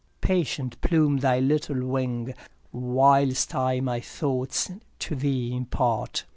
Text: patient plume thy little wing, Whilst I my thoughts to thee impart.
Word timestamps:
patient 0.21 0.81
plume 0.81 1.17
thy 1.17 1.37
little 1.39 1.75
wing, 1.85 2.33
Whilst 2.71 3.53
I 3.53 3.81
my 3.81 3.99
thoughts 3.99 4.71
to 4.97 5.13
thee 5.15 5.55
impart. 5.55 6.25